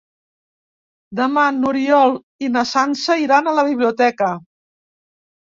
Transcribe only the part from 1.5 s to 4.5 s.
n'Oriol i na Sança iran a la biblioteca.